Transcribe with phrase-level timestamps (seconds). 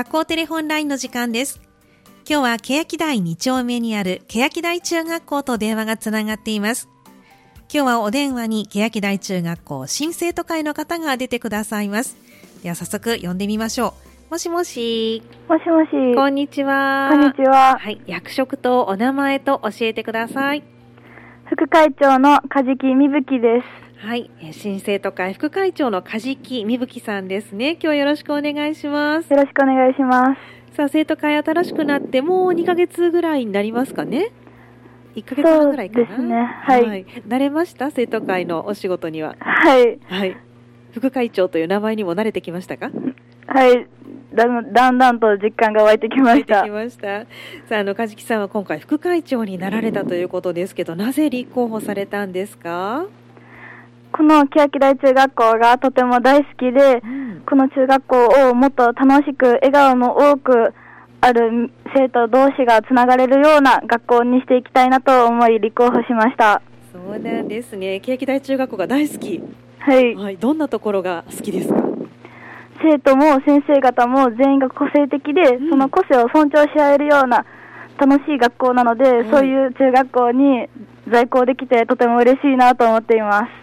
[0.00, 1.60] 学校テレホンラインの時間です。
[2.26, 6.88] 今日は欅台2丁目にある欅台中学校と電話がつながっています。
[7.70, 12.16] 今日はお電話に欅台中学校新生徒会の方が出てくださいます。
[12.62, 13.92] では早速呼んでみましょ
[14.28, 14.30] う。
[14.30, 15.22] もしもし。
[15.46, 16.14] もしもし。
[16.14, 17.10] こんにちは。
[17.12, 17.76] こんにちは。
[17.78, 18.00] はい。
[18.06, 20.62] 役職とお名前と教えてください。
[21.44, 23.89] 副会長の梶木みぶきです。
[24.02, 24.30] はい。
[24.52, 27.72] 新生徒会副会長の梶木みぶきさんですね。
[27.72, 29.30] 今日はよろしくお願いします。
[29.30, 30.34] よろしくお願いしま
[30.70, 30.74] す。
[30.74, 34.30] さあ、生徒会新しくなってもう2ヶ月ぐらいになりますかね
[35.16, 37.06] 1ヶ月半ぐらいかなですねはいはい。
[37.28, 37.90] 慣れました？
[37.90, 39.36] 生徒会のお仕事には。
[39.38, 39.98] はい。
[40.06, 40.36] はい。
[40.92, 42.90] 副会長という名前にも慣れてきましたか？
[43.48, 43.86] はい。
[44.32, 46.70] だんだんだんと実感が湧いてきましたき。
[46.70, 47.24] ました。
[47.68, 53.04] さあ、あの、梶木さんは今回副会長になられたということですけど、なぜ立候補されたんですか？
[54.12, 57.42] この欅台中学校がとても大好きでう、ん。
[57.46, 60.72] この中学校をもっと楽しく笑顔の多く
[61.20, 66.62] ある生徒同士がつながれるような学校にしていきたいなと思い立候補しました。
[66.92, 68.00] そうなんですね。
[68.00, 69.42] 欅台中学校が大好き。
[69.78, 70.14] はい。
[70.14, 70.36] はい。
[70.36, 71.80] どんなところが好きですか？
[72.82, 77.44] 生徒も先生方も全員が個性的で、うんその個性を尊重し合えるような
[77.98, 80.68] 楽しい学校なので、はいそういう中学校に
[81.08, 83.59] 在校できてとても嬉しいなと思っています。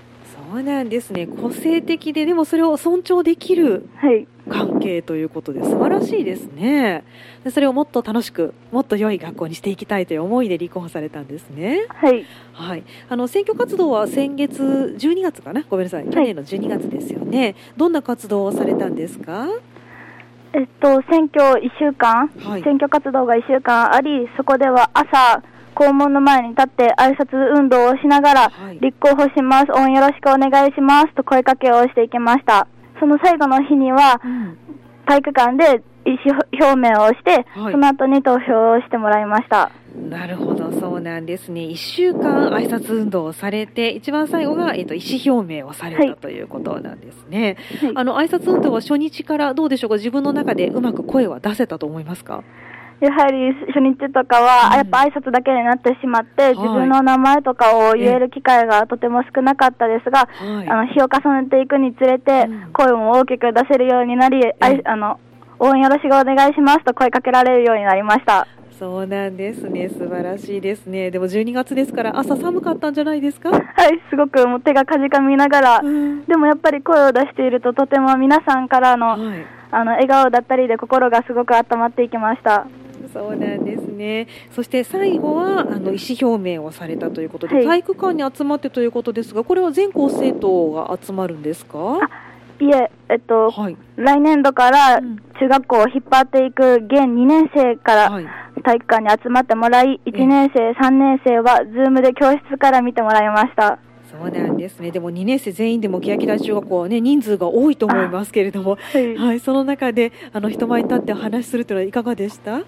[0.50, 1.28] そうなんですね。
[1.28, 4.28] 個性的で、でもそれを尊重できるはい。
[4.50, 7.04] 関係ということで素晴らしいですね。
[7.44, 11.86] でそれをもっと楽しく、もっと良い学校にしていきたいという思いで立候補されたんですね。
[11.90, 12.26] はい。
[12.54, 12.84] はい。
[13.10, 15.66] あの、選挙活動は先月、12月かな？
[15.70, 16.06] ごめんなさい。
[16.06, 17.56] 去年の12月ですよね。
[17.76, 19.48] どんな活動をされたんですか？
[20.54, 25.44] えっと、選挙1週間、はい選挙活動が1週間あり、そこでは朝、
[25.78, 32.68] 校門の前に立って挨拶運動をしながら、はい立候補します、応援よろしくお願いしますと声かけをしていきました。
[33.00, 34.58] その最後の日には、うん。
[35.06, 39.72] 体育館で意思表明をして、はいその後に投票をしてもらいました。
[40.10, 41.64] なるほど、そうなんですね。
[41.64, 47.58] 一週間挨拶運動をされて、一番最後が、えっと、意思表明をされはいたということなんですね。
[47.82, 49.96] はいあの、挨拶運動は初日からどうでしょうか？
[49.96, 52.44] 自分の中でうまく声は出せたと思いますか？
[53.00, 65.20] やはり初日とかは、うんやっぱ挨拶だけになってしまって、い自分の名前とかを言える機会がとても少なかったですが、はいあの日を重ねていくにつれてうん、声も大きく出せるようになり、あいあの
[65.60, 68.48] 応援よろしくお願いしますと声かけられるようになりました。
[68.80, 69.90] そうなんですね。
[69.90, 71.10] 素晴らしいですね。
[71.10, 73.50] でも12月ですから朝寒かったんじゃないですか？
[73.50, 73.64] はい、
[74.10, 79.46] すごくもう手がかじかみながら、うんでもやっぱり声を出していると、とても皆さんからの,、はい。
[79.70, 82.68] あの笑顔だったりで心がすごく温まっていきました。
[83.20, 84.28] そうなんですね。
[84.52, 92.00] そして最後はあの意思表明をされたということで、はい体育館に集まってということですが、これは全校生徒が集まるんですか？
[92.60, 93.78] いえ、えっと、はい。
[93.98, 98.26] 来年度からうん中学校を引っ張っていく現2年生からはい。
[98.64, 103.78] 体育館に集まってもらい、え1年生、3年生はズームで教室から見てもらいました。
[104.10, 104.90] そうなんですね。
[104.90, 109.40] でも2年生全員でも欅台中学校はね人数が多いと思いますけれども、はいはい。
[109.40, 112.62] その中であの人前に立ってお話しするというのはいかがでした？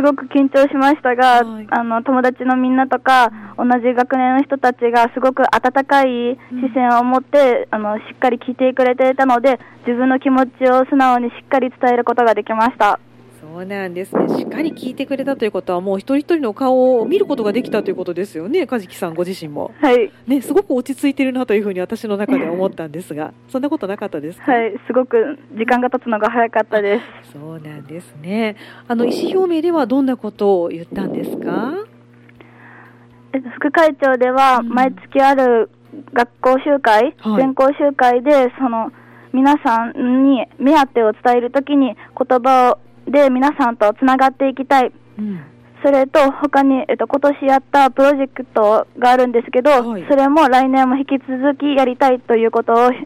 [0.00, 12.98] すごく緊張しましたが、はいあの友達のみんなとか、同じ学年の人たちがすごく温かい視線を持って、あのしっかり聞いてくれていたので、自分の気持ちを素直にしっかり伝えることができました。
[13.40, 14.28] そうなんですね。
[14.36, 18.66] しっかり聞いてくれたということはもう一人一人の顔を見ることができたということですよね。
[18.66, 19.72] 梶木さんご自身も。
[19.80, 24.52] はい、ね、すごく落ち着いてるなというふうに私の中で思ったんですが、 そんなことなかったですか？
[24.52, 27.32] はい、すごく時間が経つのが早かったです。
[27.32, 28.56] そうなんですね。
[28.88, 31.72] あの、意思表明ではどんなことを言ったんですか？
[33.32, 35.70] えっと副会長ではうん毎月ある
[36.12, 38.92] 学校集会、はい全校集会でその
[39.32, 42.76] 皆さんに目当てを伝えるときに言葉
[43.10, 45.40] で皆さんとつながっていきたいうん。
[45.82, 53.02] それと他に、えっと、今年やったプロジェクトがあるんですけど、はいそれも来年も引き続きやりたいということを伝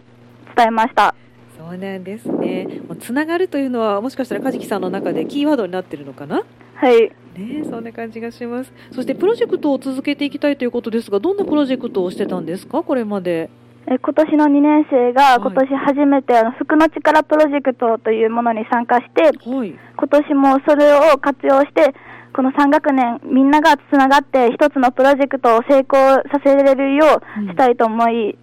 [0.66, 1.14] えました
[1.56, 2.80] そうなんですね。
[3.00, 6.42] つながるというのは、もしかしたら梶木さんの中でキーワードになってるのかな？
[6.74, 8.72] はいねそんな感じがします。
[8.90, 12.82] そしてプロジェクトを続けていきたいということですが、どんなプロジェクトをしてたんですか？
[12.82, 13.50] これまで。
[13.86, 19.74] え今年の2年生はいが今年初めて、あの服の力プロジェクトというものに参加してはい。
[19.96, 21.94] 今年もそれを活用して
[22.34, 25.98] この3学年みんながつながって一つのプロジェクトを成功
[26.32, 28.36] させれるようしたいと思い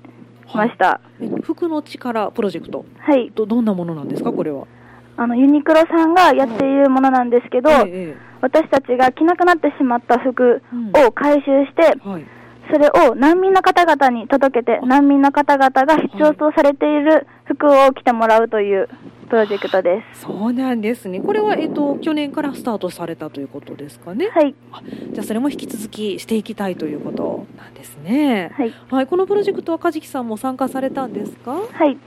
[0.54, 2.86] ました、え服の力プロジェクト。
[3.00, 4.68] はいど、どんなものなんですかこれは？
[5.18, 10.64] あのユニクロさんがやっているものなんですけど、えええ私たちが着なくなってしまった服
[11.08, 12.26] を回収して、えはい。
[12.72, 18.88] それを難民の方々に届けて、難民の方々が必要とされている服を着てもらうという
[19.30, 20.22] プロジェクトです。
[20.22, 21.20] そうなんですね。
[21.20, 24.30] これは、えっと、去年からスタートされたということですかね？
[24.30, 24.56] はい。
[25.12, 28.52] じゃあ、それも引き続きしていきたいということなんですね。
[28.56, 28.74] はい。
[28.90, 31.52] はい、このプロジェクトは梶木さんも参加されたんですか？
[31.52, 31.98] はい。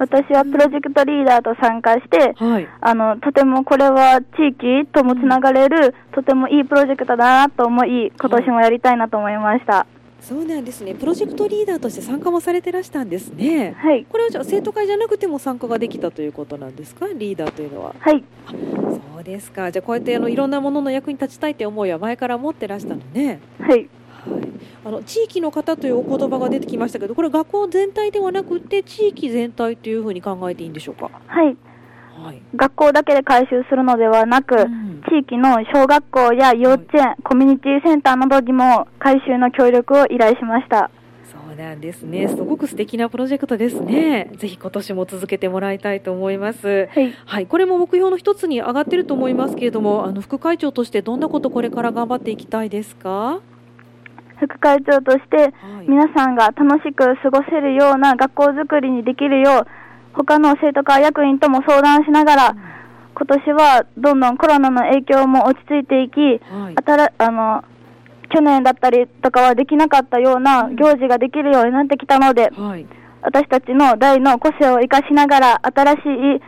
[0.00, 9.88] 私はプロジェクトリーダーと参加して、はい、あのとてもこれは地域ともつながれる、とてもいいプロジェクトだなと思い、今年もやりたいなと思いました。
[10.18, 10.94] はいそうなんですね。
[10.94, 13.74] プロジェクトリーダーとして参加もされてらしたんですね。
[13.78, 14.04] はい。
[14.04, 17.94] これはじゃあ生徒会じゃなくても参加ができたということなんですか、リーダーというのは。
[17.98, 18.22] はい。
[18.50, 19.72] そうですか。
[19.72, 23.40] じゃあこうやってあのいろんなものの役に立ちたいという思いは前から持ってらしたのね。
[23.58, 23.70] はい。
[23.70, 23.88] はい。
[24.84, 31.10] あの地域の方というお言葉が出てきましたけど、これ学校全体ではなくて地域全体というふうに考えていいんでしょうか？
[31.26, 31.56] はい。
[32.28, 40.90] はい、学校だけで回収するのではなく、うん、地域の小学校や幼稚園、はい、コミュニティセンターなどにも回収の協力を依頼しました。
[41.24, 42.28] そうなんですね。
[42.28, 44.30] すごく素敵なプロジェクトですね。
[44.36, 46.90] ぜひ今年も続けてもらいたいと思います。
[46.92, 47.14] はい。
[47.24, 53.40] はい、これも目標の一つに上がってると思いますけれども、あの副会長としてどんなことこれから頑張っていきたいですか？
[54.36, 55.52] 副会長として、
[55.88, 59.66] 皆さんが楽しく過ごせるような学校づくりにできるよう、
[60.18, 62.56] 他の生徒会役員とも相談しながら、
[63.14, 66.74] 今年はどんどんコロナの影響も落ち着いていき、はい、
[67.18, 67.64] あの
[68.30, 72.86] 去年だったりとかはできなかったような行事ができるようになってきたので、はい、
[73.22, 76.42] 私たちの代の個性を生かしながら新しい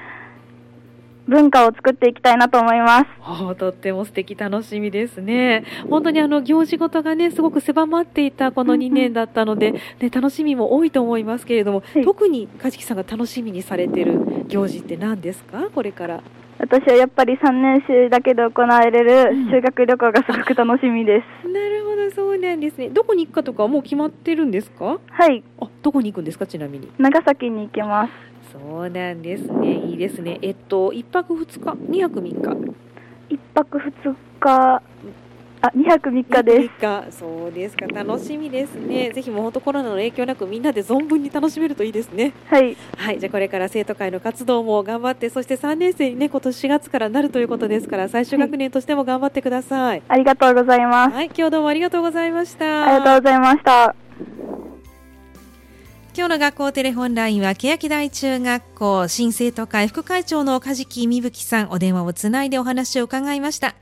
[1.30, 3.06] 文化を作っていきたいなと思います。
[3.22, 5.64] あとっても素敵楽しみですね。
[5.88, 15.70] 本当にあの行事ごとがねすごく狭まっていたこの2年だったので、ね楽しみも多いと思いますけれども、はい、特に梶木さんが楽しみにされてる行事って何ですか？
[15.74, 16.20] これから。
[16.58, 21.46] 私はやっぱり3年生だけで行われる修学旅行がすごく楽しみです。
[21.46, 21.52] うん、
[22.14, 22.90] そうなんですね。
[22.90, 24.98] どこに行くかとかもう決まってるんですか？
[25.10, 25.42] はい。
[25.60, 26.46] あ、どこに行くんですか？
[26.46, 26.88] ちなみに。
[26.98, 28.12] 長崎に行きます。
[28.52, 29.74] そうなんですね。
[29.86, 30.38] いいですね。
[30.42, 32.74] えっと、1泊2日、2泊3日
[33.30, 34.82] ？1泊2日、
[35.62, 36.68] あ、2泊3日です。
[36.80, 37.86] 日そうですか。
[37.86, 39.10] 楽しみですね。
[39.10, 42.32] ぜひもう本当コロナの影響なくみんなで存分に楽しめるといいですね。
[42.46, 42.76] はい。
[42.96, 43.20] はい。
[43.20, 49.80] じゃあこれから生徒会の活動も頑張って、そして3年生にね、今年4月からなるということですから、最終学年としても頑張ってください。
[49.80, 51.14] はい、ありがとうございます。
[51.14, 51.26] はい。
[51.26, 52.86] 今日どうもありがとうございました。
[52.86, 53.94] ありがとうございました。
[56.16, 63.76] 今日の学校テレホンラインは欅台中学校新生徒会副会長の梶木みぶきさんお電話をつないでお話を伺いました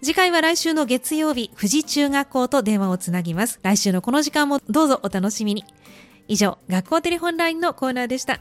[0.00, 3.58] 次回は来週の月曜日富士中学校と電話をつなぎます。
[3.62, 5.64] 来週のこの時間もどうぞお楽しみに。
[6.28, 8.40] 以上学校テレホンラインのコーナーでした。